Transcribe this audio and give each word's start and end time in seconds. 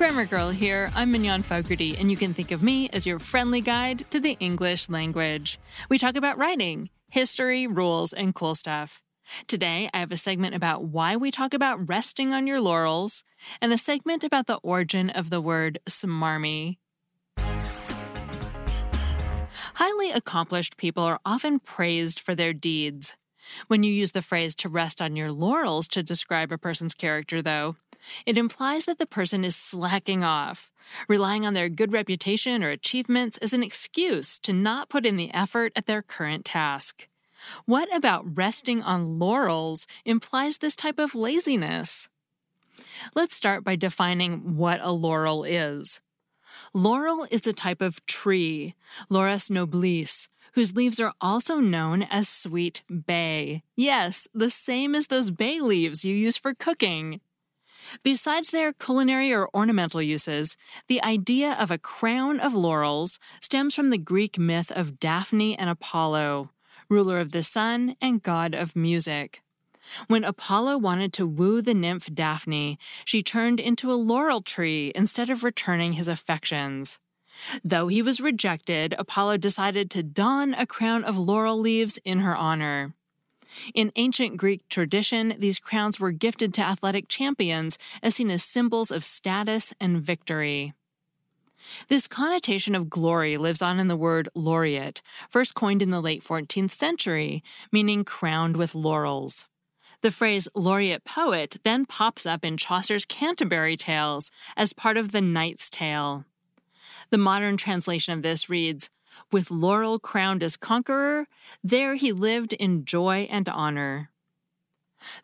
Grammar 0.00 0.24
Girl 0.24 0.48
here. 0.48 0.90
I'm 0.94 1.12
Mignon 1.12 1.42
Fogarty, 1.42 1.94
and 1.94 2.10
you 2.10 2.16
can 2.16 2.32
think 2.32 2.52
of 2.52 2.62
me 2.62 2.88
as 2.90 3.04
your 3.04 3.18
friendly 3.18 3.60
guide 3.60 4.06
to 4.10 4.18
the 4.18 4.34
English 4.40 4.88
language. 4.88 5.60
We 5.90 5.98
talk 5.98 6.16
about 6.16 6.38
writing, 6.38 6.88
history, 7.10 7.66
rules, 7.66 8.14
and 8.14 8.34
cool 8.34 8.54
stuff. 8.54 9.02
Today, 9.46 9.90
I 9.92 9.98
have 9.98 10.10
a 10.10 10.16
segment 10.16 10.54
about 10.54 10.84
why 10.84 11.16
we 11.16 11.30
talk 11.30 11.52
about 11.52 11.86
resting 11.86 12.32
on 12.32 12.46
your 12.46 12.62
laurels, 12.62 13.24
and 13.60 13.74
a 13.74 13.76
segment 13.76 14.24
about 14.24 14.46
the 14.46 14.58
origin 14.62 15.10
of 15.10 15.28
the 15.28 15.42
word 15.42 15.80
smarmy. 15.86 16.78
Highly 19.74 20.12
accomplished 20.12 20.78
people 20.78 21.02
are 21.02 21.20
often 21.26 21.58
praised 21.58 22.20
for 22.20 22.34
their 22.34 22.54
deeds. 22.54 23.16
When 23.66 23.82
you 23.82 23.92
use 23.92 24.12
the 24.12 24.22
phrase 24.22 24.54
to 24.56 24.70
rest 24.70 25.02
on 25.02 25.14
your 25.14 25.30
laurels 25.30 25.88
to 25.88 26.02
describe 26.02 26.52
a 26.52 26.56
person's 26.56 26.94
character, 26.94 27.42
though, 27.42 27.76
it 28.26 28.38
implies 28.38 28.84
that 28.84 28.98
the 28.98 29.06
person 29.06 29.44
is 29.44 29.56
slacking 29.56 30.24
off, 30.24 30.70
relying 31.08 31.46
on 31.46 31.54
their 31.54 31.68
good 31.68 31.92
reputation 31.92 32.64
or 32.64 32.70
achievements 32.70 33.36
as 33.38 33.52
an 33.52 33.62
excuse 33.62 34.38
to 34.40 34.52
not 34.52 34.88
put 34.88 35.06
in 35.06 35.16
the 35.16 35.32
effort 35.32 35.72
at 35.76 35.86
their 35.86 36.02
current 36.02 36.44
task. 36.44 37.08
What 37.64 37.94
about 37.94 38.36
resting 38.36 38.82
on 38.82 39.18
laurels 39.18 39.86
implies 40.04 40.58
this 40.58 40.76
type 40.76 40.98
of 40.98 41.14
laziness? 41.14 42.08
Let's 43.14 43.34
start 43.34 43.64
by 43.64 43.76
defining 43.76 44.56
what 44.56 44.80
a 44.82 44.92
laurel 44.92 45.44
is. 45.44 46.00
Laurel 46.74 47.26
is 47.30 47.46
a 47.46 47.52
type 47.52 47.80
of 47.80 48.04
tree, 48.06 48.74
Laurus 49.08 49.48
nobilis, 49.48 50.28
whose 50.54 50.74
leaves 50.74 50.98
are 51.00 51.12
also 51.20 51.56
known 51.56 52.02
as 52.02 52.28
sweet 52.28 52.82
bay. 53.06 53.62
Yes, 53.76 54.26
the 54.34 54.50
same 54.50 54.94
as 54.94 55.06
those 55.06 55.30
bay 55.30 55.60
leaves 55.60 56.04
you 56.04 56.14
use 56.14 56.36
for 56.36 56.54
cooking. 56.54 57.20
Besides 58.02 58.50
their 58.50 58.72
culinary 58.72 59.32
or 59.32 59.48
ornamental 59.54 60.02
uses, 60.02 60.56
the 60.88 61.02
idea 61.02 61.52
of 61.52 61.70
a 61.70 61.78
crown 61.78 62.40
of 62.40 62.54
laurels 62.54 63.18
stems 63.40 63.74
from 63.74 63.90
the 63.90 63.98
Greek 63.98 64.38
myth 64.38 64.70
of 64.72 65.00
Daphne 65.00 65.58
and 65.58 65.70
Apollo, 65.70 66.50
ruler 66.88 67.18
of 67.18 67.32
the 67.32 67.42
sun 67.42 67.96
and 68.00 68.22
god 68.22 68.54
of 68.54 68.76
music. 68.76 69.42
When 70.06 70.24
Apollo 70.24 70.78
wanted 70.78 71.12
to 71.14 71.26
woo 71.26 71.62
the 71.62 71.74
nymph 71.74 72.12
Daphne, 72.12 72.78
she 73.04 73.22
turned 73.22 73.58
into 73.58 73.90
a 73.90 73.94
laurel 73.94 74.42
tree 74.42 74.92
instead 74.94 75.30
of 75.30 75.42
returning 75.42 75.94
his 75.94 76.08
affections. 76.08 76.98
Though 77.64 77.88
he 77.88 78.02
was 78.02 78.20
rejected, 78.20 78.94
Apollo 78.98 79.38
decided 79.38 79.90
to 79.90 80.02
don 80.02 80.54
a 80.54 80.66
crown 80.66 81.04
of 81.04 81.16
laurel 81.16 81.58
leaves 81.58 81.98
in 82.04 82.20
her 82.20 82.36
honor. 82.36 82.94
In 83.74 83.92
ancient 83.96 84.36
Greek 84.36 84.68
tradition, 84.68 85.34
these 85.38 85.58
crowns 85.58 85.98
were 85.98 86.12
gifted 86.12 86.54
to 86.54 86.62
athletic 86.62 87.08
champions 87.08 87.78
as 88.02 88.14
seen 88.16 88.30
as 88.30 88.44
symbols 88.44 88.90
of 88.90 89.04
status 89.04 89.72
and 89.80 90.00
victory. 90.00 90.74
This 91.88 92.08
connotation 92.08 92.74
of 92.74 92.88
glory 92.90 93.36
lives 93.36 93.62
on 93.62 93.78
in 93.78 93.88
the 93.88 93.96
word 93.96 94.28
laureate, 94.34 95.02
first 95.28 95.54
coined 95.54 95.82
in 95.82 95.90
the 95.90 96.00
late 96.00 96.24
14th 96.24 96.70
century, 96.70 97.42
meaning 97.70 98.04
crowned 98.04 98.56
with 98.56 98.74
laurels. 98.74 99.46
The 100.02 100.10
phrase 100.10 100.48
laureate 100.54 101.04
poet 101.04 101.58
then 101.62 101.84
pops 101.84 102.24
up 102.24 102.44
in 102.44 102.56
Chaucer's 102.56 103.04
Canterbury 103.04 103.76
Tales 103.76 104.30
as 104.56 104.72
part 104.72 104.96
of 104.96 105.12
the 105.12 105.20
Knight's 105.20 105.68
Tale. 105.68 106.24
The 107.10 107.18
modern 107.18 107.56
translation 107.56 108.14
of 108.14 108.22
this 108.22 108.48
reads, 108.48 108.88
with 109.30 109.50
laurel 109.50 109.98
crowned 109.98 110.42
as 110.42 110.56
conqueror, 110.56 111.26
there 111.62 111.94
he 111.94 112.12
lived 112.12 112.52
in 112.54 112.84
joy 112.84 113.26
and 113.30 113.48
honor. 113.48 114.10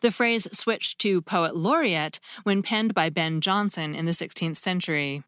The 0.01 0.11
phrase 0.11 0.47
switched 0.51 0.99
to 0.99 1.21
poet 1.21 1.55
laureate 1.55 2.19
when 2.43 2.63
penned 2.63 2.93
by 2.93 3.09
Ben 3.09 3.41
Jonson 3.41 3.95
in 3.95 4.05
the 4.05 4.11
16th 4.11 4.57
century. 4.57 5.23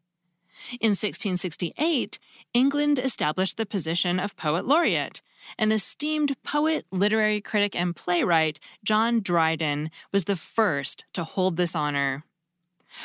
In 0.80 0.90
1668, 0.90 2.18
England 2.52 2.98
established 2.98 3.56
the 3.56 3.66
position 3.66 4.18
of 4.18 4.36
poet 4.36 4.66
laureate. 4.66 5.22
An 5.58 5.72
esteemed 5.72 6.36
poet, 6.42 6.84
literary 6.90 7.40
critic, 7.40 7.74
and 7.74 7.96
playwright, 7.96 8.60
John 8.84 9.20
Dryden, 9.20 9.90
was 10.12 10.24
the 10.24 10.36
first 10.36 11.04
to 11.14 11.24
hold 11.24 11.56
this 11.56 11.74
honor. 11.74 12.24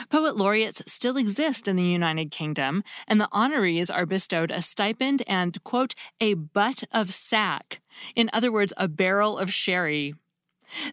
Poet 0.09 0.35
laureates 0.35 0.81
still 0.87 1.17
exist 1.17 1.67
in 1.67 1.75
the 1.75 1.83
United 1.83 2.31
Kingdom, 2.31 2.83
and 3.07 3.19
the 3.19 3.29
honorees 3.31 3.93
are 3.93 4.05
bestowed 4.05 4.51
a 4.51 4.61
stipend 4.61 5.23
and, 5.27 5.63
quote, 5.63 5.95
a 6.19 6.33
butt 6.33 6.83
of 6.91 7.13
sack. 7.13 7.81
In 8.15 8.29
other 8.33 8.51
words, 8.51 8.73
a 8.77 8.87
barrel 8.87 9.37
of 9.37 9.53
sherry. 9.53 10.15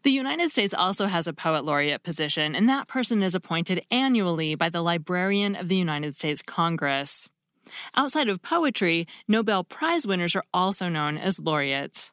The 0.03 0.11
United 0.11 0.53
States 0.53 0.75
also 0.75 1.07
has 1.07 1.27
a 1.27 1.33
poet 1.33 1.65
laureate 1.65 2.03
position, 2.03 2.55
and 2.55 2.69
that 2.69 2.89
person 2.89 3.23
is 3.23 3.35
appointed 3.35 3.85
annually 3.91 4.55
by 4.55 4.69
the 4.69 4.83
Librarian 4.83 5.57
of 5.57 5.69
the 5.69 5.77
United 5.77 6.17
States 6.17 6.43
Congress. 6.43 7.29
Outside 7.97 8.29
of 8.29 8.43
poetry, 8.43 9.07
Nobel 9.27 9.65
Prize 9.65 10.07
winners 10.07 10.37
are 10.37 10.45
also 10.53 10.89
known 10.89 11.17
as 11.17 11.39
laureates. 11.39 12.13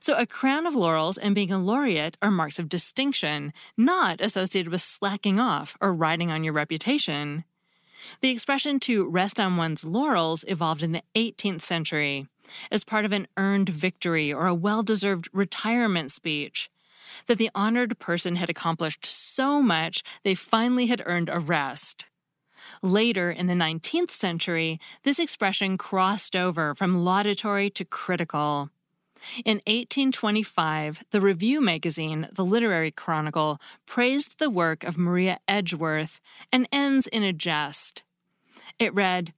So, 0.00 0.14
a 0.14 0.26
crown 0.26 0.66
of 0.66 0.74
laurels 0.74 1.18
and 1.18 1.34
being 1.34 1.52
a 1.52 1.58
laureate 1.58 2.16
are 2.20 2.30
marks 2.30 2.58
of 2.58 2.68
distinction, 2.68 3.52
not 3.76 4.20
associated 4.20 4.70
with 4.70 4.82
slacking 4.82 5.38
off 5.38 5.76
or 5.80 5.92
riding 5.92 6.30
on 6.30 6.44
your 6.44 6.52
reputation. 6.52 7.44
The 8.20 8.30
expression 8.30 8.80
to 8.80 9.08
rest 9.08 9.40
on 9.40 9.56
one's 9.56 9.84
laurels 9.84 10.44
evolved 10.48 10.82
in 10.82 10.92
the 10.92 11.02
18th 11.14 11.62
century 11.62 12.28
as 12.70 12.84
part 12.84 13.04
of 13.04 13.12
an 13.12 13.28
earned 13.36 13.68
victory 13.68 14.32
or 14.32 14.46
a 14.46 14.54
well 14.54 14.82
deserved 14.82 15.28
retirement 15.32 16.12
speech. 16.12 16.70
That 17.26 17.38
the 17.38 17.50
honored 17.54 17.98
person 17.98 18.36
had 18.36 18.50
accomplished 18.50 19.04
so 19.04 19.62
much 19.62 20.02
they 20.24 20.34
finally 20.34 20.86
had 20.86 21.02
earned 21.06 21.30
a 21.30 21.38
rest. 21.38 22.06
Later 22.82 23.30
in 23.30 23.46
the 23.46 23.54
19th 23.54 24.10
century, 24.10 24.78
this 25.02 25.18
expression 25.18 25.78
crossed 25.78 26.36
over 26.36 26.74
from 26.74 27.04
laudatory 27.04 27.70
to 27.70 27.84
critical. 27.84 28.70
In 29.44 29.58
1825, 29.66 31.04
the 31.10 31.20
review 31.20 31.60
magazine, 31.60 32.28
The 32.32 32.44
Literary 32.44 32.90
Chronicle, 32.90 33.60
praised 33.86 34.38
the 34.38 34.50
work 34.50 34.84
of 34.84 34.98
Maria 34.98 35.38
Edgeworth 35.48 36.20
and 36.52 36.68
ends 36.72 37.06
in 37.06 37.22
a 37.22 37.32
jest. 37.32 38.02
It 38.78 38.94
read, 38.94 39.32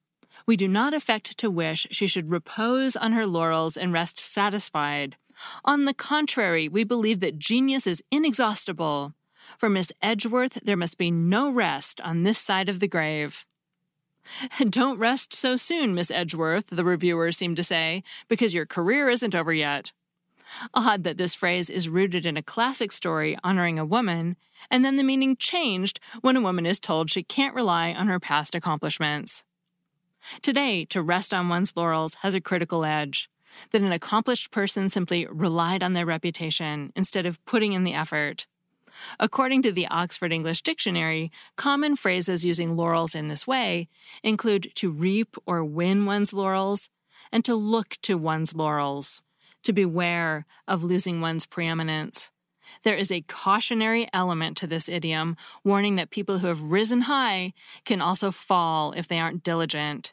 We 0.46 0.56
do 0.56 0.68
not 0.68 0.94
affect 0.94 1.38
to 1.38 1.50
wish 1.50 1.86
she 1.90 2.06
should 2.06 2.30
repose 2.30 2.96
on 2.96 3.12
her 3.12 3.26
laurels 3.26 3.76
and 3.76 3.92
rest 3.92 4.18
satisfied. 4.18 5.16
On 5.64 5.84
the 5.84 5.94
contrary, 5.94 6.68
we 6.68 6.84
believe 6.84 7.20
that 7.20 7.38
genius 7.38 7.86
is 7.86 8.02
inexhaustible. 8.10 9.14
For 9.58 9.68
Miss 9.68 9.92
Edgeworth, 10.02 10.58
there 10.62 10.76
must 10.76 10.98
be 10.98 11.10
no 11.10 11.50
rest 11.50 12.00
on 12.02 12.22
this 12.22 12.38
side 12.38 12.68
of 12.68 12.80
the 12.80 12.88
grave. 12.88 13.44
Don't 14.68 14.98
rest 14.98 15.34
so 15.34 15.56
soon, 15.56 15.94
Miss 15.94 16.10
Edgeworth, 16.10 16.66
the 16.66 16.84
reviewer 16.84 17.32
seemed 17.32 17.56
to 17.56 17.64
say, 17.64 18.02
because 18.28 18.54
your 18.54 18.66
career 18.66 19.08
isn't 19.08 19.34
over 19.34 19.52
yet. 19.52 19.92
Odd 20.74 21.04
that 21.04 21.16
this 21.16 21.34
phrase 21.34 21.70
is 21.70 21.88
rooted 21.88 22.26
in 22.26 22.36
a 22.36 22.42
classic 22.42 22.92
story 22.92 23.38
honoring 23.44 23.78
a 23.78 23.84
woman, 23.84 24.36
and 24.70 24.84
then 24.84 24.96
the 24.96 25.04
meaning 25.04 25.36
changed 25.36 26.00
when 26.20 26.36
a 26.36 26.40
woman 26.40 26.66
is 26.66 26.80
told 26.80 27.10
she 27.10 27.22
can't 27.22 27.54
rely 27.54 27.92
on 27.92 28.08
her 28.08 28.20
past 28.20 28.54
accomplishments. 28.54 29.44
Today, 30.42 30.84
to 30.86 31.02
rest 31.02 31.32
on 31.32 31.48
one's 31.48 31.76
laurels 31.76 32.14
has 32.22 32.34
a 32.34 32.40
critical 32.40 32.84
edge. 32.84 33.30
that 33.72 33.82
an 33.82 33.92
accomplished 33.92 34.52
person 34.52 34.88
simply 34.88 35.26
relied 35.26 35.82
on 35.82 35.92
their 35.92 36.06
reputation 36.06 36.92
instead 36.94 37.26
of 37.26 37.44
putting 37.46 37.72
in 37.72 37.82
the 37.82 37.94
effort. 37.94 38.46
According 39.18 39.62
to 39.62 39.72
the 39.72 39.86
Oxford 39.88 40.32
English 40.32 40.62
Dictionary, 40.62 41.30
common 41.56 41.96
phrases 41.96 42.44
using 42.44 42.76
laurels 42.76 43.14
in 43.14 43.28
this 43.28 43.46
way 43.46 43.88
include 44.22 44.72
to 44.76 44.90
reap 44.90 45.36
or 45.46 45.64
win 45.64 46.06
one's 46.06 46.32
laurels 46.32 46.88
and 47.32 47.44
to 47.44 47.54
look 47.54 47.96
to 48.02 48.16
one's 48.16 48.54
laurels, 48.54 49.22
to 49.62 49.72
beware 49.72 50.46
of 50.66 50.82
losing 50.82 51.20
one's 51.20 51.46
preeminence. 51.46 52.30
There 52.84 52.94
is 52.94 53.10
a 53.10 53.22
cautionary 53.22 54.08
element 54.12 54.56
to 54.58 54.66
this 54.66 54.88
idiom, 54.88 55.36
warning 55.64 55.96
that 55.96 56.10
people 56.10 56.38
who 56.38 56.46
have 56.46 56.70
risen 56.70 57.02
high 57.02 57.52
can 57.84 58.00
also 58.00 58.30
fall 58.30 58.92
if 58.92 59.08
they 59.08 59.18
aren't 59.18 59.42
diligent. 59.42 60.12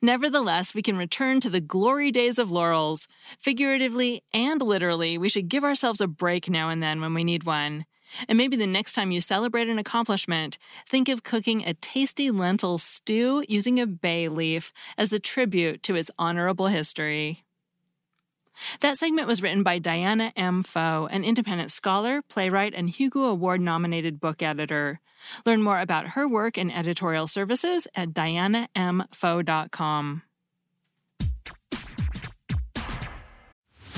Nevertheless, 0.00 0.74
we 0.74 0.82
can 0.82 0.96
return 0.96 1.40
to 1.40 1.50
the 1.50 1.60
glory 1.60 2.10
days 2.10 2.38
of 2.38 2.50
laurels. 2.50 3.06
Figuratively 3.38 4.22
and 4.32 4.62
literally, 4.62 5.18
we 5.18 5.28
should 5.28 5.48
give 5.48 5.64
ourselves 5.64 6.00
a 6.00 6.06
break 6.06 6.48
now 6.48 6.70
and 6.70 6.82
then 6.82 7.00
when 7.00 7.12
we 7.12 7.24
need 7.24 7.44
one. 7.44 7.84
And 8.28 8.36
maybe 8.36 8.56
the 8.56 8.66
next 8.66 8.92
time 8.92 9.10
you 9.10 9.20
celebrate 9.20 9.68
an 9.68 9.78
accomplishment, 9.78 10.58
think 10.86 11.08
of 11.08 11.22
cooking 11.22 11.64
a 11.64 11.74
tasty 11.74 12.30
lentil 12.30 12.78
stew 12.78 13.44
using 13.48 13.80
a 13.80 13.86
bay 13.86 14.28
leaf 14.28 14.72
as 14.96 15.12
a 15.12 15.18
tribute 15.18 15.82
to 15.84 15.94
its 15.94 16.10
honorable 16.18 16.68
history. 16.68 17.44
That 18.80 18.98
segment 18.98 19.26
was 19.26 19.42
written 19.42 19.62
by 19.62 19.78
Diana 19.78 20.32
M. 20.36 20.62
Pho, 20.62 21.08
an 21.10 21.24
independent 21.24 21.72
scholar, 21.72 22.22
playwright, 22.22 22.74
and 22.74 22.88
Hugo 22.88 23.24
Award 23.24 23.60
nominated 23.60 24.20
book 24.20 24.42
editor. 24.42 25.00
Learn 25.44 25.62
more 25.62 25.80
about 25.80 26.08
her 26.08 26.28
work 26.28 26.58
and 26.58 26.72
editorial 26.72 27.26
services 27.26 27.88
at 27.94 28.10
dianampho.com. 28.10 30.22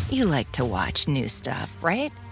You 0.08 0.26
like 0.26 0.52
to 0.52 0.64
watch 0.64 1.08
new 1.08 1.28
stuff, 1.28 1.76
right? 1.82 2.12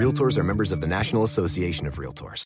Realtors 0.00 0.38
are 0.38 0.42
members 0.42 0.72
of 0.72 0.80
the 0.80 0.86
National 0.86 1.24
Association 1.24 1.86
of 1.86 1.96
Realtors. 1.96 2.44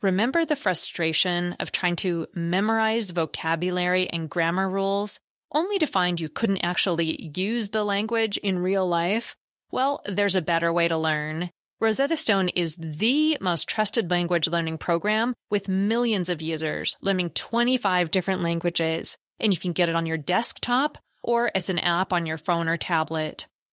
Remember 0.00 0.46
the 0.46 0.56
frustration 0.56 1.54
of 1.60 1.70
trying 1.70 1.96
to 1.96 2.28
memorize 2.34 3.10
vocabulary 3.10 4.08
and 4.08 4.30
grammar 4.30 4.66
rules 4.70 5.20
only 5.52 5.78
to 5.78 5.86
find 5.86 6.18
you 6.18 6.30
couldn't 6.30 6.64
actually 6.64 7.30
use 7.36 7.68
the 7.68 7.84
language 7.84 8.38
in 8.38 8.58
real 8.58 8.88
life? 8.88 9.36
Well, 9.70 10.00
there's 10.06 10.34
a 10.34 10.40
better 10.40 10.72
way 10.72 10.88
to 10.88 10.96
learn. 10.96 11.50
Rosetta 11.78 12.16
Stone 12.16 12.48
is 12.48 12.74
the 12.76 13.36
most 13.42 13.68
trusted 13.68 14.10
language 14.10 14.48
learning 14.48 14.78
program 14.78 15.34
with 15.50 15.68
millions 15.68 16.30
of 16.30 16.40
users 16.40 16.96
learning 17.02 17.30
25 17.30 18.10
different 18.10 18.40
languages, 18.40 19.18
and 19.38 19.52
you 19.52 19.58
can 19.58 19.72
get 19.72 19.90
it 19.90 19.94
on 19.94 20.06
your 20.06 20.16
desktop 20.16 20.96
or 21.22 21.50
as 21.54 21.68
an 21.68 21.78
app 21.78 22.14
on 22.14 22.24
your 22.24 22.38
phone 22.38 22.66
or 22.66 22.78
tablet. 22.78 23.46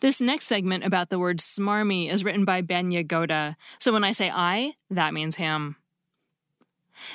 This 0.00 0.20
next 0.20 0.46
segment 0.46 0.84
about 0.84 1.10
the 1.10 1.18
word 1.18 1.38
smarmy 1.38 2.10
is 2.10 2.24
written 2.24 2.44
by 2.44 2.60
Ben 2.60 2.90
Yagoda, 2.90 3.56
so 3.78 3.92
when 3.92 4.04
I 4.04 4.12
say 4.12 4.30
I, 4.30 4.74
that 4.90 5.14
means 5.14 5.36
him. 5.36 5.76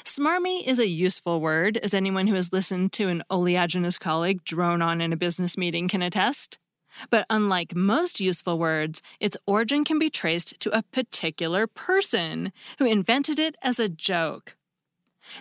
Smarmy 0.03 0.65
is 0.65 0.79
a 0.79 0.87
useful 0.87 1.41
word, 1.41 1.77
as 1.77 1.93
anyone 1.93 2.27
who 2.27 2.35
has 2.35 2.53
listened 2.53 2.93
to 2.93 3.07
an 3.07 3.23
oleaginous 3.31 3.99
colleague 3.99 4.43
drone 4.43 4.81
on 4.81 5.01
in 5.01 5.11
a 5.11 5.17
business 5.17 5.57
meeting 5.57 5.87
can 5.87 6.01
attest. 6.01 6.59
But 7.09 7.25
unlike 7.29 7.75
most 7.75 8.19
useful 8.19 8.59
words, 8.59 9.01
its 9.19 9.37
origin 9.45 9.83
can 9.83 9.97
be 9.97 10.09
traced 10.09 10.59
to 10.59 10.77
a 10.77 10.83
particular 10.83 11.65
person 11.65 12.51
who 12.77 12.85
invented 12.85 13.39
it 13.39 13.55
as 13.61 13.79
a 13.79 13.89
joke. 13.89 14.55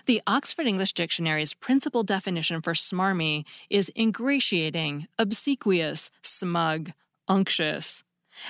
The 0.07 0.23
Oxford 0.27 0.67
English 0.67 0.93
Dictionary's 0.93 1.55
principal 1.55 2.03
definition 2.03 2.61
for 2.61 2.75
smarmy 2.75 3.45
is 3.69 3.91
ingratiating, 3.97 5.09
obsequious, 5.19 6.11
smug, 6.23 6.93
unctuous. 7.31 8.03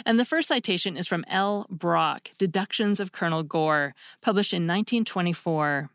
And 0.07 0.19
the 0.19 0.25
first 0.25 0.49
citation 0.49 0.97
is 0.97 1.07
from 1.07 1.25
L. 1.29 1.67
Brock, 1.71 2.31
Deductions 2.39 2.99
of 2.99 3.13
Colonel 3.13 3.43
Gore, 3.43 3.95
published 4.21 4.53
in 4.53 4.63
1924. 4.63 5.91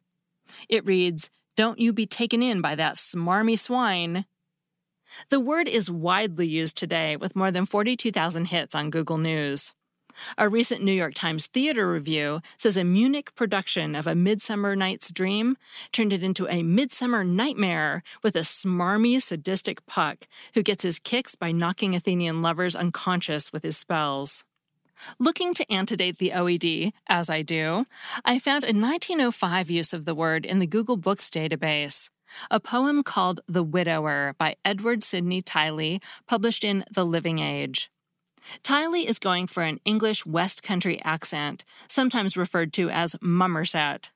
It 0.69 0.85
reads, 0.85 1.29
Don't 1.57 1.79
you 1.79 1.91
be 1.91 2.05
taken 2.05 2.43
in 2.43 2.61
by 2.61 2.75
that 2.75 2.95
smarmy 2.95 3.57
swine. 3.57 4.25
The 5.29 5.39
word 5.39 5.67
is 5.67 5.89
widely 5.89 6.47
used 6.47 6.77
today 6.77 7.15
with 7.15 7.35
more 7.35 7.51
than 7.51 7.65
42,000 7.65 8.45
hits 8.45 8.75
on 8.75 8.89
Google 8.89 9.17
News. 9.17 9.73
A 10.37 10.49
recent 10.49 10.83
New 10.83 10.91
York 10.91 11.13
Times 11.13 11.47
theater 11.47 11.91
review 11.91 12.41
says 12.57 12.77
a 12.77 12.83
Munich 12.83 13.33
production 13.35 13.95
of 13.95 14.07
A 14.07 14.15
Midsummer 14.15 14.75
Night's 14.75 15.11
Dream 15.11 15.57
turned 15.91 16.13
it 16.13 16.23
into 16.23 16.47
a 16.47 16.63
midsummer 16.63 17.23
nightmare 17.23 18.03
with 18.23 18.35
a 18.35 18.41
smarmy, 18.41 19.21
sadistic 19.21 19.85
Puck 19.85 20.27
who 20.53 20.63
gets 20.63 20.83
his 20.83 20.99
kicks 20.99 21.35
by 21.35 21.51
knocking 21.51 21.95
Athenian 21.95 22.41
lovers 22.41 22.75
unconscious 22.75 23.51
with 23.51 23.63
his 23.63 23.77
spells. 23.77 24.45
Looking 25.19 25.53
to 25.53 25.71
antedate 25.71 26.19
the 26.19 26.31
OED, 26.31 26.93
as 27.07 27.29
I 27.29 27.41
do, 27.41 27.85
I 28.23 28.39
found 28.39 28.63
a 28.63 28.67
1905 28.67 29.69
use 29.69 29.93
of 29.93 30.05
the 30.05 30.15
word 30.15 30.45
in 30.45 30.59
the 30.59 30.67
Google 30.67 30.97
Books 30.97 31.29
database. 31.29 32.09
A 32.49 32.59
poem 32.59 33.03
called 33.03 33.41
The 33.47 33.63
Widower 33.63 34.35
by 34.37 34.55
Edward 34.65 35.03
Sidney 35.03 35.41
Tilley, 35.41 36.01
published 36.27 36.63
in 36.63 36.83
The 36.91 37.05
Living 37.05 37.39
Age. 37.39 37.91
Tilley 38.63 39.07
is 39.07 39.19
going 39.19 39.47
for 39.47 39.63
an 39.63 39.79
English 39.85 40.25
West 40.25 40.63
Country 40.63 41.01
accent, 41.03 41.63
sometimes 41.87 42.37
referred 42.37 42.73
to 42.73 42.89
as 42.89 43.15
mummerset. 43.21 44.11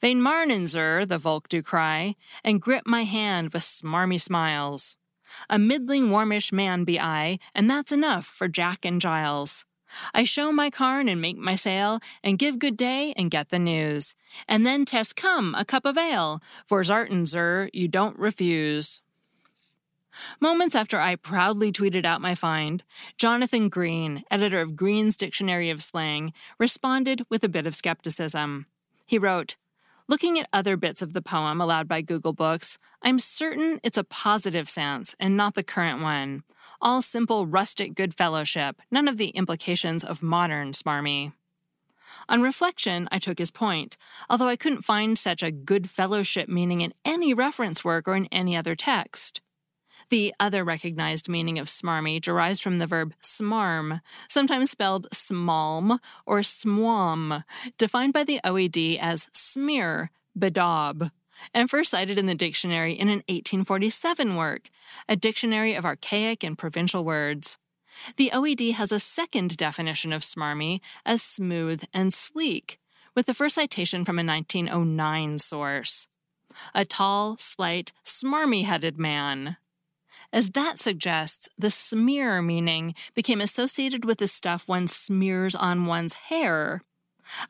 Vain 0.00 0.20
marnin, 0.20 0.66
sir, 0.66 1.04
the 1.04 1.18
Volk 1.18 1.48
do 1.48 1.62
cry, 1.62 2.16
and 2.42 2.60
grip 2.60 2.82
my 2.86 3.04
hand 3.04 3.52
with 3.52 3.62
smarmy 3.62 4.20
smiles. 4.20 4.96
A 5.48 5.58
middling 5.58 6.10
warmish 6.10 6.52
man 6.52 6.84
be 6.84 6.98
I, 6.98 7.38
and 7.54 7.70
that's 7.70 7.92
enough 7.92 8.26
for 8.26 8.48
Jack 8.48 8.84
and 8.84 9.00
Giles. 9.00 9.64
I 10.14 10.24
show 10.24 10.52
my 10.52 10.70
carn 10.70 11.08
and 11.08 11.20
make 11.20 11.36
my 11.36 11.54
sail, 11.54 12.00
and 12.24 12.38
give 12.38 12.58
good 12.58 12.76
day 12.76 13.12
and 13.16 13.30
get 13.30 13.50
the 13.50 13.58
news. 13.58 14.14
And 14.48 14.66
then 14.66 14.84
test 14.84 15.16
come 15.16 15.54
a 15.56 15.64
cup 15.64 15.84
of 15.84 15.98
ale, 15.98 16.40
for 16.66 16.82
zartin, 16.82 17.28
sir, 17.28 17.68
you 17.72 17.88
don't 17.88 18.18
refuse. 18.18 19.01
Moments 20.40 20.74
after 20.74 20.98
I 20.98 21.16
proudly 21.16 21.72
tweeted 21.72 22.04
out 22.04 22.20
my 22.20 22.34
find, 22.34 22.82
Jonathan 23.16 23.68
Green, 23.68 24.24
editor 24.30 24.60
of 24.60 24.76
Green's 24.76 25.16
Dictionary 25.16 25.70
of 25.70 25.82
Slang, 25.82 26.32
responded 26.58 27.24
with 27.30 27.44
a 27.44 27.48
bit 27.48 27.66
of 27.66 27.74
skepticism. 27.74 28.66
He 29.06 29.18
wrote, 29.18 29.56
Looking 30.08 30.38
at 30.38 30.48
other 30.52 30.76
bits 30.76 31.00
of 31.00 31.12
the 31.12 31.22
poem 31.22 31.60
allowed 31.60 31.88
by 31.88 32.02
Google 32.02 32.32
Books, 32.32 32.78
I'm 33.02 33.18
certain 33.18 33.80
it's 33.82 33.98
a 33.98 34.04
positive 34.04 34.68
sense 34.68 35.14
and 35.20 35.36
not 35.36 35.54
the 35.54 35.62
current 35.62 36.02
one. 36.02 36.42
All 36.80 37.02
simple 37.02 37.46
rustic 37.46 37.94
good 37.94 38.14
fellowship, 38.14 38.82
none 38.90 39.08
of 39.08 39.16
the 39.16 39.28
implications 39.28 40.04
of 40.04 40.22
modern 40.22 40.72
smarmy. 40.72 41.32
On 42.28 42.42
reflection, 42.42 43.08
I 43.10 43.18
took 43.18 43.38
his 43.38 43.50
point, 43.50 43.96
although 44.28 44.48
I 44.48 44.56
couldn't 44.56 44.82
find 44.82 45.18
such 45.18 45.42
a 45.42 45.52
good 45.52 45.88
fellowship 45.88 46.48
meaning 46.48 46.80
in 46.80 46.94
any 47.04 47.34
reference 47.34 47.84
work 47.84 48.08
or 48.08 48.16
in 48.16 48.26
any 48.26 48.56
other 48.56 48.74
text. 48.74 49.41
The 50.12 50.34
other 50.38 50.62
recognized 50.62 51.26
meaning 51.26 51.58
of 51.58 51.68
smarmy 51.68 52.20
derives 52.20 52.60
from 52.60 52.76
the 52.76 52.86
verb 52.86 53.14
smarm, 53.22 54.02
sometimes 54.28 54.70
spelled 54.70 55.08
smalm 55.08 56.00
or 56.26 56.40
smwam, 56.40 57.44
defined 57.78 58.12
by 58.12 58.22
the 58.22 58.38
OED 58.44 58.98
as 59.00 59.30
smear, 59.32 60.10
bedaub, 60.38 61.10
and 61.54 61.70
first 61.70 61.92
cited 61.92 62.18
in 62.18 62.26
the 62.26 62.34
dictionary 62.34 62.92
in 62.92 63.08
an 63.08 63.22
1847 63.30 64.36
work, 64.36 64.68
a 65.08 65.16
dictionary 65.16 65.72
of 65.72 65.86
archaic 65.86 66.44
and 66.44 66.58
provincial 66.58 67.06
words. 67.06 67.56
The 68.18 68.32
OED 68.34 68.74
has 68.74 68.92
a 68.92 69.00
second 69.00 69.56
definition 69.56 70.12
of 70.12 70.20
smarmy 70.20 70.82
as 71.06 71.22
smooth 71.22 71.84
and 71.94 72.12
sleek, 72.12 72.78
with 73.14 73.24
the 73.24 73.32
first 73.32 73.54
citation 73.54 74.04
from 74.04 74.18
a 74.18 74.26
1909 74.26 75.38
source. 75.38 76.06
A 76.74 76.84
tall, 76.84 77.38
slight, 77.38 77.92
smarmy 78.04 78.66
headed 78.66 78.98
man. 78.98 79.56
As 80.32 80.50
that 80.50 80.78
suggests, 80.78 81.48
the 81.58 81.70
smear 81.70 82.40
meaning 82.40 82.94
became 83.14 83.40
associated 83.40 84.04
with 84.04 84.18
the 84.18 84.26
stuff 84.26 84.66
one 84.66 84.88
smears 84.88 85.54
on 85.54 85.84
one's 85.84 86.14
hair. 86.14 86.82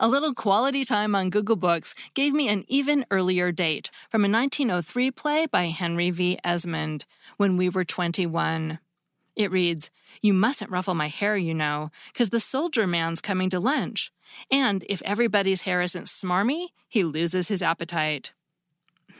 A 0.00 0.08
little 0.08 0.34
quality 0.34 0.84
time 0.84 1.14
on 1.14 1.30
Google 1.30 1.56
Books 1.56 1.94
gave 2.14 2.34
me 2.34 2.48
an 2.48 2.64
even 2.68 3.06
earlier 3.10 3.52
date 3.52 3.90
from 4.10 4.24
a 4.24 4.28
1903 4.28 5.10
play 5.12 5.46
by 5.46 5.66
Henry 5.66 6.10
V. 6.10 6.38
Esmond, 6.44 7.04
When 7.36 7.56
We 7.56 7.68
Were 7.68 7.84
21. 7.84 8.80
It 9.34 9.50
reads, 9.50 9.90
You 10.20 10.34
mustn't 10.34 10.70
ruffle 10.70 10.94
my 10.94 11.08
hair, 11.08 11.36
you 11.36 11.54
know, 11.54 11.90
'cause 12.12 12.30
the 12.30 12.40
soldier 12.40 12.86
man's 12.86 13.22
coming 13.22 13.48
to 13.50 13.60
lunch. 13.60 14.12
And 14.50 14.84
if 14.88 15.00
everybody's 15.02 15.62
hair 15.62 15.80
isn't 15.82 16.06
smarmy, 16.06 16.68
he 16.88 17.04
loses 17.04 17.48
his 17.48 17.62
appetite. 17.62 18.32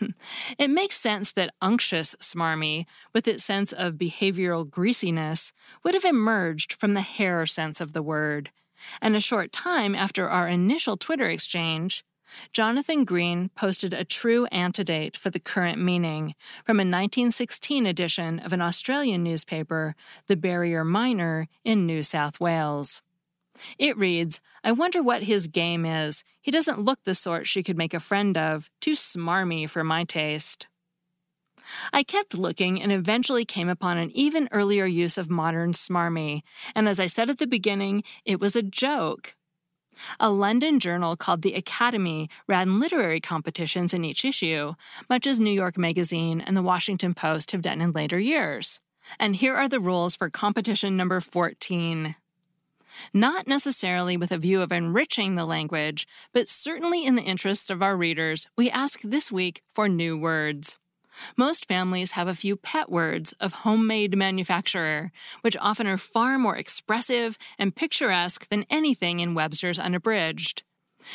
it 0.59 0.71
makes 0.71 0.99
sense 0.99 1.33
that 1.33 1.55
unctuous 1.61 2.15
smarmy, 2.21 2.87
with 3.13 3.27
its 3.29 3.45
sense 3.45 3.73
of 3.73 3.95
behavioral 3.95 4.69
greasiness, 4.69 5.53
would 5.85 5.95
have 5.95 6.05
emerged 6.05 6.73
from 6.73 6.95
the 6.95 7.01
hair 7.01 7.47
sense 7.47 7.81
of 7.81 7.93
the 7.93 8.03
word. 8.03 8.51
And 9.01 9.15
a 9.15 9.21
short 9.21 9.53
time 9.53 9.95
after 9.95 10.29
our 10.29 10.49
initial 10.49 10.97
Twitter 10.97 11.29
exchange, 11.29 12.05
Jonathan 12.53 13.05
Green 13.05 13.51
posted 13.55 13.93
a 13.93 14.05
true 14.05 14.47
antedate 14.47 15.17
for 15.17 15.31
the 15.31 15.41
current 15.41 15.79
meaning 15.79 16.35
from 16.65 16.79
a 16.79 16.89
1916 16.89 17.87
edition 17.87 18.39
of 18.39 18.53
an 18.53 18.63
Australian 18.63 19.23
newspaper, 19.23 19.95
The 20.29 20.37
Barrier 20.37 20.85
Miner, 20.85 21.49
in 21.65 21.87
New 21.87 22.03
South 22.03 22.41
Wales. 22.41 23.03
It 23.79 23.97
reads, 23.97 24.41
I 24.65 24.73
wonder 24.73 25.03
what 25.03 25.25
his 25.25 25.47
game 25.47 25.85
is. 25.85 26.25
He 26.41 26.51
doesn't 26.51 26.81
look 26.81 27.01
the 27.05 27.15
sort 27.15 27.47
she 27.47 27.63
could 27.63 27.77
make 27.77 27.95
a 27.95 28.01
friend 28.01 28.37
of, 28.37 28.71
too 28.81 28.93
smarmy 28.93 29.69
for 29.69 29.85
my 29.85 30.05
taste. 30.05 30.67
I 31.93 32.03
kept 32.03 32.35
looking 32.35 32.83
and 32.83 32.91
eventually 32.93 33.45
came 33.45 33.69
upon 33.69 33.99
an 33.99 34.11
even 34.13 34.49
earlier 34.53 34.87
use 34.87 35.17
of 35.17 35.31
modern 35.31 35.73
smarmy, 35.73 36.43
and 36.75 36.89
as 36.89 36.99
I 36.99 37.07
said 37.07 37.31
at 37.31 37.39
the 37.39 37.47
beginning, 37.47 38.03
it 38.25 38.41
was 38.41 38.57
a 38.57 38.63
joke. 38.63 39.35
A 40.19 40.31
London 40.31 40.81
journal 40.81 41.17
called 41.17 41.43
The 41.43 41.55
Academy 41.55 42.29
ran 42.49 42.81
literary 42.81 43.21
competitions 43.21 43.93
in 43.93 44.05
each 44.05 44.25
issue, 44.25 44.75
much 45.09 45.27
as 45.27 45.39
New 45.39 45.53
York 45.53 45.77
Magazine 45.79 46.41
and 46.41 46.57
The 46.57 46.63
Washington 46.63 47.15
Post 47.15 47.53
have 47.53 47.63
done 47.63 47.81
in 47.81 47.93
later 47.93 48.19
years. 48.19 48.81
And 49.19 49.37
here 49.37 49.55
are 49.55 49.69
the 49.69 49.81
rules 49.81 50.17
for 50.17 50.31
competition 50.31 50.97
number 50.97 51.21
14 51.21 52.17
not 53.13 53.47
necessarily 53.47 54.17
with 54.17 54.33
a 54.33 54.39
view 54.39 54.63
of 54.63 54.73
enriching 54.73 55.35
the 55.35 55.47
language, 55.47 56.07
but 56.33 56.49
certainly 56.49 57.05
in 57.05 57.15
the 57.15 57.23
interests 57.23 57.71
of 57.71 57.83
our 57.83 57.97
readers, 57.97 58.49
we 58.57 58.71
ask 58.71 59.01
this 59.03 59.31
week 59.31 59.63
for 59.75 59.89
new 59.89 60.17
words. 60.17 60.79
Most 61.37 61.67
families 61.67 62.13
have 62.13 62.29
a 62.29 62.35
few 62.35 62.57
pet 62.57 62.91
words 62.91 63.33
of 63.41 63.53
homemade 63.53 64.17
manufacturer, 64.17 65.13
which 65.43 65.57
often 65.61 65.87
are 65.87 65.99
far 65.99 66.39
more 66.39 66.57
expressive 66.57 67.37
and 67.59 67.77
picturesque 67.77 68.49
than 68.49 68.67
anything 68.71 69.21
in 69.21 69.35
Webster's 69.35 69.79
Unabridged. 69.79 70.63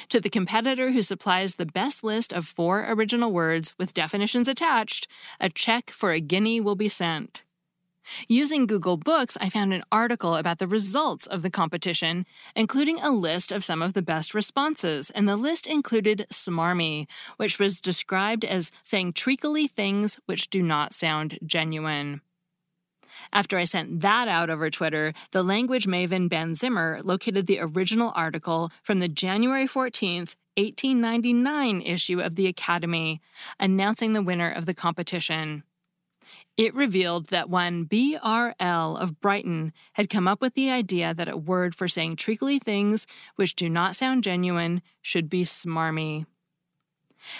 To 0.09 0.19
the 0.19 0.29
competitor 0.29 0.91
who 0.91 1.01
supplies 1.01 1.55
the 1.55 1.65
best 1.65 2.03
list 2.03 2.33
of 2.33 2.45
four 2.45 2.85
original 2.89 3.31
words 3.31 3.73
with 3.77 3.93
definitions 3.93 4.47
attached, 4.47 5.07
a 5.39 5.49
check 5.49 5.89
for 5.89 6.11
a 6.11 6.19
guinea 6.19 6.59
will 6.59 6.75
be 6.75 6.89
sent. 6.89 7.43
Using 8.27 8.67
Google 8.67 8.97
Books, 8.97 9.37
I 9.39 9.49
found 9.49 9.73
an 9.73 9.83
article 9.91 10.35
about 10.35 10.59
the 10.59 10.67
results 10.67 11.27
of 11.27 11.41
the 11.41 11.49
competition, 11.49 12.25
including 12.55 12.99
a 12.99 13.11
list 13.11 13.51
of 13.51 13.63
some 13.63 13.81
of 13.81 13.93
the 13.93 14.01
best 14.01 14.33
responses, 14.33 15.09
and 15.09 15.27
the 15.27 15.35
list 15.35 15.67
included 15.67 16.25
smarmy, 16.31 17.07
which 17.37 17.59
was 17.59 17.81
described 17.81 18.45
as 18.45 18.71
saying 18.83 19.13
treacly 19.13 19.67
things 19.67 20.19
which 20.25 20.49
do 20.49 20.61
not 20.61 20.93
sound 20.93 21.39
genuine. 21.45 22.21
After 23.33 23.57
I 23.57 23.65
sent 23.65 24.01
that 24.01 24.27
out 24.27 24.49
over 24.49 24.69
Twitter, 24.69 25.13
the 25.31 25.43
language 25.43 25.87
maven 25.87 26.29
Ben 26.29 26.55
Zimmer 26.55 26.99
located 27.03 27.47
the 27.47 27.59
original 27.59 28.11
article 28.15 28.71
from 28.83 28.99
the 28.99 29.07
January 29.07 29.65
14th, 29.65 30.35
1899 30.55 31.81
issue 31.81 32.19
of 32.19 32.35
the 32.35 32.47
Academy, 32.47 33.21
announcing 33.59 34.13
the 34.13 34.21
winner 34.21 34.49
of 34.49 34.65
the 34.65 34.73
competition. 34.73 35.63
It 36.57 36.73
revealed 36.73 37.27
that 37.27 37.51
one 37.51 37.85
BRL 37.85 38.99
of 38.99 39.21
Brighton 39.21 39.73
had 39.93 40.09
come 40.09 40.27
up 40.27 40.41
with 40.41 40.55
the 40.55 40.71
idea 40.71 41.13
that 41.13 41.29
a 41.29 41.37
word 41.37 41.75
for 41.75 41.87
saying 41.87 42.15
treacly 42.15 42.57
things 42.57 43.05
which 43.35 43.55
do 43.55 43.69
not 43.69 43.95
sound 43.95 44.23
genuine 44.23 44.81
should 45.03 45.29
be 45.29 45.43
smarmy. 45.43 46.25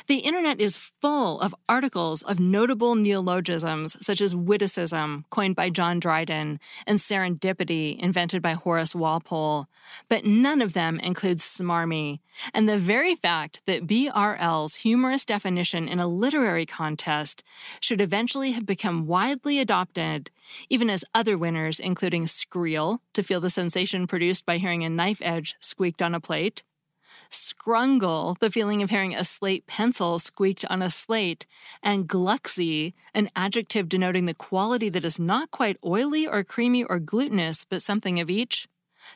The 0.07 0.19
internet 0.19 0.59
is 0.59 0.77
full 0.77 1.39
of 1.41 1.55
articles 1.67 2.21
of 2.23 2.39
notable 2.39 2.95
neologisms 2.95 3.97
such 4.05 4.21
as 4.21 4.35
witticism, 4.35 5.25
coined 5.29 5.55
by 5.55 5.69
John 5.69 5.99
Dryden, 5.99 6.59
and 6.85 6.99
serendipity, 6.99 7.97
invented 7.99 8.41
by 8.41 8.53
Horace 8.53 8.95
Walpole, 8.95 9.67
but 10.09 10.25
none 10.25 10.61
of 10.61 10.73
them 10.73 10.99
includes 10.99 11.43
smarmy. 11.43 12.19
And 12.53 12.67
the 12.67 12.77
very 12.77 13.15
fact 13.15 13.61
that 13.65 13.87
BRL's 13.87 14.75
humorous 14.75 15.25
definition 15.25 15.87
in 15.87 15.99
a 15.99 16.07
literary 16.07 16.65
contest 16.65 17.43
should 17.79 18.01
eventually 18.01 18.51
have 18.51 18.65
become 18.65 19.07
widely 19.07 19.59
adopted, 19.59 20.29
even 20.69 20.89
as 20.89 21.03
other 21.13 21.37
winners, 21.37 21.79
including 21.79 22.25
Skreel, 22.25 22.99
to 23.13 23.23
feel 23.23 23.41
the 23.41 23.49
sensation 23.49 24.07
produced 24.07 24.45
by 24.45 24.57
hearing 24.57 24.83
a 24.83 24.89
knife 24.89 25.21
edge 25.21 25.55
squeaked 25.59 26.01
on 26.01 26.13
a 26.13 26.19
plate, 26.19 26.63
scrungle, 27.29 28.37
the 28.39 28.49
feeling 28.49 28.81
of 28.81 28.89
hearing 28.89 29.15
a 29.15 29.23
slate 29.23 29.67
pencil 29.67 30.19
squeaked 30.19 30.65
on 30.69 30.81
a 30.81 30.89
slate, 30.89 31.45
and 31.83 32.07
glucksy, 32.07 32.93
an 33.13 33.29
adjective 33.35 33.89
denoting 33.89 34.25
the 34.25 34.33
quality 34.33 34.89
that 34.89 35.05
is 35.05 35.19
not 35.19 35.51
quite 35.51 35.77
oily 35.85 36.27
or 36.27 36.43
creamy 36.43 36.83
or 36.83 36.99
glutinous, 36.99 37.63
but 37.63 37.81
something 37.81 38.19
of 38.19 38.29
each. 38.29 38.67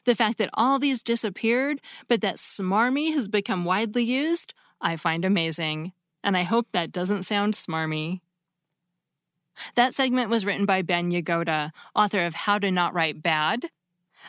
The 0.06 0.16
fact 0.16 0.38
that 0.38 0.50
all 0.54 0.80
these 0.80 1.04
disappeared, 1.04 1.82
but 2.08 2.22
that 2.22 2.38
smarmy 2.38 3.14
has 3.14 3.28
become 3.28 3.66
widely 3.66 4.04
used, 4.04 4.54
I 4.80 4.96
find 4.96 5.26
amazing. 5.26 5.94
And 6.24 6.38
I 6.38 6.44
hope 6.44 6.68
that 6.72 6.92
doesn't 6.92 7.24
sound 7.24 7.56
smarmy. 7.56 8.22
That 9.76 9.94
segment 9.94 10.30
was 10.30 10.46
written 10.46 10.66
by 10.66 10.82
Ben 10.82 11.12
Yagoda, 11.12 11.72
author 11.96 12.26
of 12.26 12.34
How 12.34 12.58
to 12.60 12.72
Not 12.72 12.94
Write 12.94 13.22
Bad, 13.22 13.70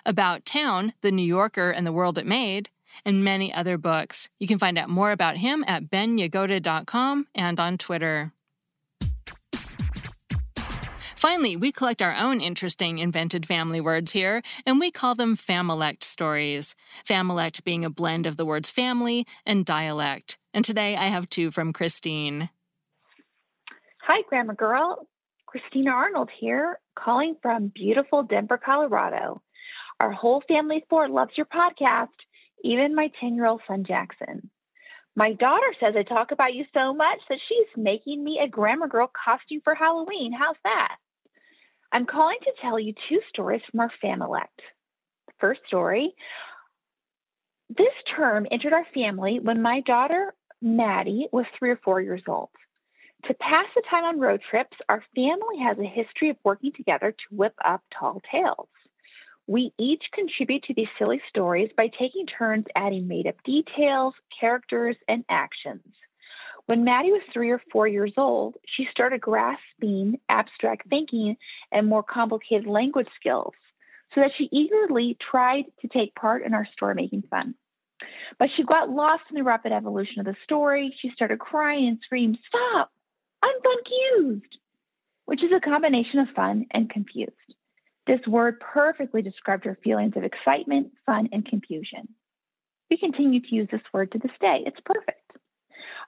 About 0.05 0.45
Town, 0.45 0.95
The 1.03 1.13
New 1.13 1.23
Yorker, 1.23 1.71
and 1.71 1.87
the 1.87 1.93
World 1.93 2.19
It 2.19 2.27
Made, 2.27 2.71
and 3.05 3.25
many 3.25 3.53
other 3.53 3.79
books. 3.79 4.29
You 4.39 4.47
can 4.47 4.59
find 4.59 4.79
out 4.79 4.89
more 4.89 5.13
about 5.13 5.39
him 5.39 5.65
at 5.67 5.91
benyagoda.com 5.91 7.27
and 7.35 7.61
on 7.61 7.79
Twitter. 7.79 8.33
Finally, 11.23 11.57
we 11.57 11.71
collect 11.71 12.03
our 12.03 12.17
own 12.17 12.41
interesting 12.41 12.99
invented 12.99 13.47
family 13.47 13.81
words 13.81 14.11
here, 14.11 14.43
and 14.67 14.81
we 14.81 14.91
call 14.91 15.15
them 15.15 15.37
familect 15.37 16.03
stories. 16.03 16.75
Familect 17.05 17.63
being 17.63 17.85
a 17.85 17.91
blend 17.91 18.27
of 18.27 18.37
the 18.37 18.45
words 18.45 18.71
family 18.71 19.25
and 19.47 19.65
dialect. 19.65 20.37
And 20.53 20.65
today 20.65 20.97
I 20.97 21.07
have 21.07 21.31
two 21.31 21.53
from 21.53 21.73
Christine. 21.73 22.51
Hi, 24.01 24.23
Grammar 24.29 24.55
Girl. 24.55 25.07
Christina 25.47 25.91
Arnold 25.91 26.29
here, 26.41 26.81
calling 26.99 27.37
from 27.41 27.71
beautiful 27.73 28.25
Denver, 28.25 28.59
Colorado. 28.59 29.43
Our 30.01 30.11
whole 30.11 30.43
family 30.49 30.85
four 30.91 31.09
loves 31.09 31.33
your 31.37 31.47
podcast, 31.47 32.09
even 32.63 32.95
my 32.95 33.11
10 33.21 33.35
year 33.35 33.47
old 33.47 33.61
son, 33.67 33.85
Jackson. 33.87 34.51
My 35.15 35.33
daughter 35.35 35.75
says 35.79 35.95
I 35.97 36.03
talk 36.03 36.33
about 36.33 36.55
you 36.55 36.65
so 36.73 36.95
much 36.95 37.19
that 37.29 37.39
she's 37.49 37.83
making 37.83 38.25
me 38.25 38.41
a 38.43 38.49
Grammar 38.49 38.89
Girl 38.89 39.11
costume 39.25 39.61
for 39.63 39.75
Halloween. 39.75 40.33
How's 40.33 40.57
that? 40.65 40.97
I'm 41.93 42.07
calling 42.07 42.39
to 42.43 42.53
tell 42.63 42.79
you 42.79 42.95
two 43.09 43.21
stories 43.29 43.61
from 43.71 43.81
our 43.81 43.93
Familect. 44.03 44.47
First 45.39 45.61
story 45.67 46.15
this 47.77 47.95
term 48.17 48.47
entered 48.51 48.73
our 48.75 48.87
family 48.93 49.39
when 49.41 49.63
my 49.63 49.81
daughter, 49.81 50.35
Maddie, 50.61 51.29
was 51.33 51.47
three 51.59 51.71
or 51.71 51.81
four 51.83 52.01
years 52.01 52.23
old. 52.29 52.51
To 53.27 53.35
pass 53.35 53.67
the 53.75 53.83
time 53.89 54.05
on 54.05 54.21
road 54.21 54.41
trips, 54.51 54.77
our 54.89 55.03
family 55.15 55.59
has 55.63 55.79
a 55.79 55.85
history 55.85 56.31
of 56.31 56.37
working 56.45 56.73
together 56.77 57.13
to 57.13 57.37
whip 57.37 57.55
up 57.65 57.81
tall 57.99 58.21
tales. 58.31 58.69
We 59.47 59.73
each 59.79 60.05
contribute 60.13 60.65
to 60.65 60.75
these 60.75 60.89
silly 60.99 61.21
stories 61.29 61.71
by 61.77 61.89
taking 61.89 62.27
turns 62.27 62.67
adding 62.77 63.09
made 63.09 63.27
up 63.27 63.43
details, 63.45 64.15
characters, 64.39 64.97
and 65.09 65.25
actions. 65.29 65.83
When 66.67 66.85
Maddie 66.85 67.11
was 67.11 67.23
three 67.33 67.51
or 67.51 67.61
four 67.73 67.89
years 67.89 68.13
old, 68.17 68.57
she 68.77 68.87
started 68.93 69.21
grasping 69.21 70.21
abstract 70.29 70.89
thinking 70.89 71.37
and 71.73 71.89
more 71.89 72.05
complicated 72.05 72.67
language 72.67 73.09
skills 73.19 73.55
so 74.15 74.21
that 74.21 74.31
she 74.39 74.49
eagerly 74.53 75.17
tried 75.31 75.65
to 75.81 75.89
take 75.89 76.15
part 76.15 76.45
in 76.45 76.55
our 76.55 76.67
story 76.73 76.95
making 76.95 77.23
fun. 77.23 77.55
But 78.39 78.49
she 78.57 78.63
got 78.63 78.91
lost 78.91 79.25
in 79.31 79.37
the 79.37 79.43
rapid 79.43 79.73
evolution 79.73 80.21
of 80.21 80.27
the 80.27 80.37
story. 80.45 80.95
She 81.01 81.11
started 81.15 81.39
crying 81.39 81.89
and 81.89 81.99
screamed, 82.05 82.39
Stop! 82.47 82.91
I'm 83.43 83.55
confused! 83.61 84.59
Which 85.25 85.43
is 85.43 85.51
a 85.57 85.61
combination 85.61 86.21
of 86.21 86.29
fun 86.35 86.67
and 86.71 86.91
confused. 86.91 87.33
This 88.07 88.21
word 88.27 88.61
perfectly 88.61 89.23
described 89.23 89.65
her 89.65 89.79
feelings 89.83 90.15
of 90.17 90.25
excitement, 90.25 90.93
fun, 91.07 91.29
and 91.33 91.47
confusion. 91.47 92.09
We 92.91 92.97
continue 92.99 93.41
to 93.41 93.55
use 93.55 93.69
this 93.71 93.81
word 93.93 94.13
to 94.13 94.19
this 94.19 94.33
day. 94.41 94.63
It's 94.67 94.81
perfect. 94.85 95.19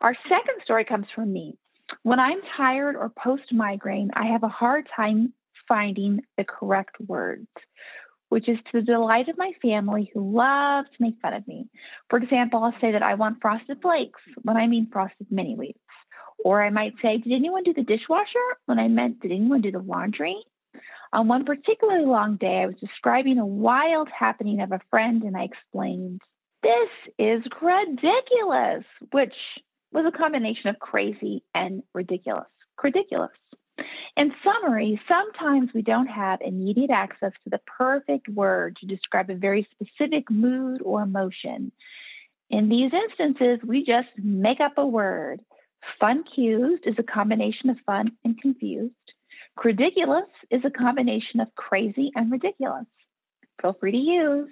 Our 0.01 0.15
second 0.25 0.61
story 0.65 0.85
comes 0.85 1.07
from 1.15 1.33
me. 1.33 1.57
When 2.03 2.19
I'm 2.19 2.41
tired 2.57 2.97
or 2.97 3.11
post 3.11 3.53
migraine, 3.53 4.11
I 4.15 4.27
have 4.27 4.43
a 4.43 4.49
hard 4.49 4.89
time 4.95 5.33
finding 5.69 6.21
the 6.37 6.45
correct 6.45 6.97
words, 7.01 7.47
which 8.29 8.49
is 8.49 8.59
to 8.73 8.81
the 8.81 8.87
delight 8.87 9.29
of 9.29 9.39
my 9.39 9.53
family 9.63 10.11
who 10.13 10.37
love 10.37 10.87
to 10.87 11.03
make 11.03 11.15
fun 11.23 11.35
of 11.35 11.47
me. 11.47 11.69
For 12.11 12.19
example, 12.19 12.63
I'll 12.63 12.81
say 12.81 12.93
that 12.93 13.03
I 13.03 13.15
want 13.15 13.39
frosted 13.41 13.81
flakes 13.81 14.21
when 14.43 14.57
I 14.57 14.67
mean 14.67 14.89
frosted 14.93 15.29
mini 15.31 15.55
wheats. 15.55 15.79
Or 16.45 16.63
I 16.63 16.71
might 16.71 16.95
say, 17.01 17.19
Did 17.19 17.33
anyone 17.33 17.63
do 17.63 17.73
the 17.73 17.83
dishwasher 17.83 18.59
when 18.67 18.79
I 18.79 18.89
meant, 18.89 19.21
Did 19.21 19.33
anyone 19.33 19.61
do 19.61 19.71
the 19.71 19.79
laundry? 19.79 20.37
On 21.13 21.29
one 21.29 21.45
particularly 21.45 22.07
long 22.07 22.37
day, 22.37 22.63
I 22.63 22.67
was 22.67 22.77
describing 22.81 23.39
a 23.39 23.47
wild 23.47 24.09
happening 24.09 24.61
of 24.61 24.73
a 24.73 24.81
friend, 24.91 25.23
and 25.23 25.37
I 25.37 25.45
explained, 25.45 26.21
This 26.63 26.91
is 27.19 27.43
ridiculous, 27.61 28.85
which 29.13 29.35
was 29.93 30.05
a 30.07 30.17
combination 30.17 30.71
of 30.71 30.79
crazy 30.79 31.43
and 31.55 31.83
ridiculous. 31.95 32.49
Ridiculous. 32.83 33.31
In 34.17 34.33
summary, 34.45 35.01
sometimes 35.09 35.71
we 35.75 35.83
don't 35.83 36.07
have 36.07 36.41
immediate 36.41 36.91
access 36.91 37.33
to 37.45 37.51
the 37.51 37.61
perfect 37.79 38.29
word 38.29 38.77
to 38.81 38.87
describe 38.87 39.31
a 39.31 39.35
very 39.35 39.67
specific 39.73 40.31
mood 40.31 40.83
or 40.85 41.03
emotion. 41.03 41.73
In 42.51 42.69
these 42.69 42.93
instances, 42.93 43.59
we 43.67 43.85
just 43.85 44.09
make 44.17 44.61
up 44.61 44.75
a 44.77 44.87
word. 44.87 45.41
Fun-cused 46.01 46.87
is 46.87 46.95
a 46.99 47.03
combination 47.03 47.71
of 47.71 47.77
fun 47.87 48.13
and 48.25 48.41
confused. 48.41 48.95
Ridiculous 49.63 50.29
is 50.51 50.63
a 50.65 50.71
combination 50.71 51.41
of 51.41 51.55
crazy 51.55 52.11
and 52.15 52.31
ridiculous. 52.31 52.87
Feel 53.63 53.77
free 53.79 53.93
to 53.93 53.99
use. 53.99 54.51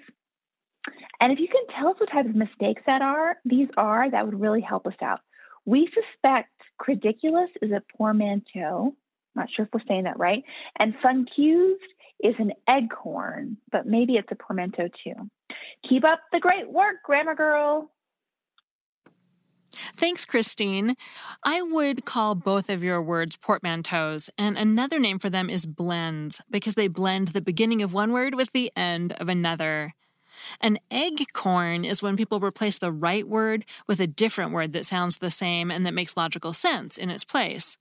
And 1.20 1.32
if 1.32 1.38
you 1.38 1.48
can 1.48 1.76
tell 1.76 1.90
us 1.90 1.96
what 1.98 2.10
type 2.10 2.26
of 2.26 2.34
mistakes 2.34 2.82
that 2.86 3.02
are, 3.02 3.36
these 3.44 3.68
are, 3.76 4.10
that 4.10 4.24
would 4.24 4.40
really 4.40 4.60
help 4.60 4.86
us 4.86 4.94
out. 5.02 5.20
We 5.64 5.88
suspect 5.92 6.50
ridiculous 6.86 7.50
is 7.60 7.70
a 7.70 7.82
portmanteau. 7.96 8.94
Not 9.34 9.48
sure 9.54 9.66
if 9.66 9.72
we're 9.72 9.80
saying 9.86 10.04
that 10.04 10.18
right. 10.18 10.42
And 10.78 10.94
fun-cused 11.02 11.82
is 12.20 12.34
an 12.38 12.52
eggcorn, 12.68 13.56
but 13.70 13.86
maybe 13.86 14.14
it's 14.14 14.28
a 14.30 14.36
portmanteau 14.36 14.88
too. 15.04 15.30
Keep 15.88 16.04
up 16.04 16.20
the 16.32 16.40
great 16.40 16.70
work, 16.70 16.96
Grammar 17.04 17.34
Girl. 17.34 17.90
Thanks, 19.96 20.24
Christine. 20.24 20.96
I 21.42 21.62
would 21.62 22.04
call 22.04 22.34
both 22.34 22.68
of 22.68 22.84
your 22.84 23.02
words 23.02 23.36
portmanteaus, 23.36 24.28
and 24.36 24.58
another 24.58 24.98
name 24.98 25.18
for 25.18 25.30
them 25.30 25.48
is 25.48 25.66
blends, 25.66 26.40
because 26.50 26.74
they 26.74 26.88
blend 26.88 27.28
the 27.28 27.40
beginning 27.40 27.82
of 27.82 27.94
one 27.94 28.12
word 28.12 28.34
with 28.34 28.52
the 28.52 28.70
end 28.76 29.12
of 29.14 29.28
another. 29.28 29.94
An 30.60 30.78
egg 30.90 31.24
corn 31.32 31.84
is 31.84 32.02
when 32.02 32.16
people 32.16 32.40
replace 32.40 32.78
the 32.78 32.92
right 32.92 33.26
word 33.26 33.64
with 33.86 34.00
a 34.00 34.06
different 34.06 34.52
word 34.52 34.72
that 34.72 34.86
sounds 34.86 35.18
the 35.18 35.30
same 35.30 35.70
and 35.70 35.86
that 35.86 35.94
makes 35.94 36.16
logical 36.16 36.52
sense 36.52 36.96
in 36.96 37.10
its 37.10 37.24
place. 37.24 37.78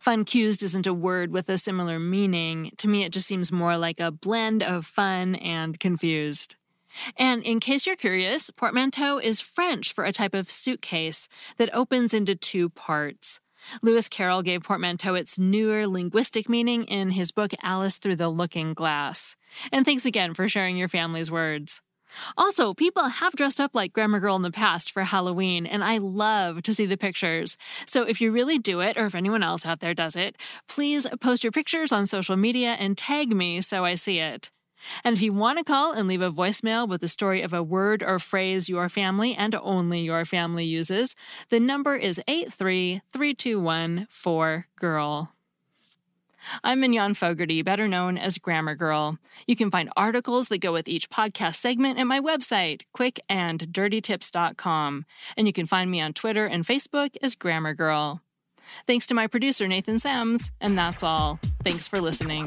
Fun-cused 0.00 0.62
isn't 0.62 0.86
a 0.86 0.94
word 0.94 1.32
with 1.32 1.48
a 1.48 1.58
similar 1.58 1.98
meaning. 1.98 2.72
To 2.78 2.88
me, 2.88 3.04
it 3.04 3.12
just 3.12 3.26
seems 3.26 3.50
more 3.50 3.76
like 3.76 4.00
a 4.00 4.12
blend 4.12 4.62
of 4.62 4.86
fun 4.86 5.34
and 5.36 5.78
confused. 5.78 6.56
And 7.16 7.42
in 7.42 7.60
case 7.60 7.86
you're 7.86 7.96
curious, 7.96 8.50
portmanteau 8.50 9.18
is 9.18 9.40
French 9.40 9.92
for 9.92 10.04
a 10.04 10.12
type 10.12 10.34
of 10.34 10.50
suitcase 10.50 11.28
that 11.56 11.74
opens 11.74 12.14
into 12.14 12.34
two 12.34 12.68
parts. 12.70 13.40
Lewis 13.80 14.08
Carroll 14.08 14.42
gave 14.42 14.64
portmanteau 14.64 15.14
its 15.14 15.38
newer 15.38 15.86
linguistic 15.86 16.48
meaning 16.48 16.84
in 16.84 17.10
his 17.10 17.30
book 17.30 17.52
Alice 17.62 17.98
Through 17.98 18.16
the 18.16 18.28
Looking 18.28 18.74
Glass. 18.74 19.36
And 19.70 19.84
thanks 19.84 20.04
again 20.04 20.34
for 20.34 20.48
sharing 20.48 20.76
your 20.76 20.88
family's 20.88 21.30
words. 21.30 21.80
Also, 22.36 22.74
people 22.74 23.04
have 23.04 23.32
dressed 23.34 23.60
up 23.60 23.70
like 23.74 23.92
Grammar 23.92 24.20
Girl 24.20 24.36
in 24.36 24.42
the 24.42 24.50
past 24.50 24.90
for 24.90 25.02
Halloween, 25.02 25.64
and 25.64 25.82
I 25.82 25.98
love 25.98 26.62
to 26.62 26.74
see 26.74 26.86
the 26.86 26.98
pictures. 26.98 27.56
So 27.86 28.02
if 28.02 28.20
you 28.20 28.32
really 28.32 28.58
do 28.58 28.80
it, 28.80 28.98
or 28.98 29.06
if 29.06 29.14
anyone 29.14 29.42
else 29.42 29.64
out 29.64 29.80
there 29.80 29.94
does 29.94 30.16
it, 30.16 30.36
please 30.68 31.06
post 31.20 31.42
your 31.42 31.52
pictures 31.52 31.92
on 31.92 32.06
social 32.06 32.36
media 32.36 32.76
and 32.78 32.98
tag 32.98 33.34
me 33.34 33.60
so 33.60 33.84
I 33.84 33.94
see 33.94 34.18
it. 34.18 34.50
And 35.04 35.16
if 35.16 35.22
you 35.22 35.32
want 35.32 35.58
to 35.58 35.64
call 35.64 35.92
and 35.92 36.08
leave 36.08 36.22
a 36.22 36.30
voicemail 36.30 36.88
with 36.88 37.00
the 37.00 37.08
story 37.08 37.42
of 37.42 37.52
a 37.52 37.62
word 37.62 38.02
or 38.02 38.18
phrase 38.18 38.68
your 38.68 38.88
family 38.88 39.34
and 39.34 39.54
only 39.54 40.00
your 40.00 40.24
family 40.24 40.64
uses, 40.64 41.14
the 41.48 41.60
number 41.60 41.94
is 41.96 42.20
83321-4GIRL. 42.28 45.28
I'm 46.64 46.80
Mignon 46.80 47.14
Fogarty, 47.14 47.62
better 47.62 47.86
known 47.86 48.18
as 48.18 48.36
Grammar 48.38 48.74
Girl. 48.74 49.16
You 49.46 49.54
can 49.56 49.70
find 49.70 49.90
articles 49.96 50.48
that 50.48 50.58
go 50.58 50.72
with 50.72 50.88
each 50.88 51.08
podcast 51.08 51.54
segment 51.56 52.00
at 52.00 52.04
my 52.04 52.20
website, 52.20 52.82
quickanddirtytips.com. 52.96 55.06
And 55.36 55.46
you 55.46 55.52
can 55.52 55.66
find 55.66 55.90
me 55.90 56.00
on 56.00 56.12
Twitter 56.12 56.46
and 56.46 56.64
Facebook 56.66 57.16
as 57.22 57.34
Grammar 57.34 57.74
Girl. 57.74 58.20
Thanks 58.86 59.08
to 59.08 59.14
my 59.14 59.26
producer, 59.26 59.66
Nathan 59.68 59.98
Sams. 59.98 60.50
And 60.60 60.78
that's 60.78 61.02
all. 61.02 61.40
Thanks 61.64 61.88
for 61.88 62.00
listening. 62.00 62.46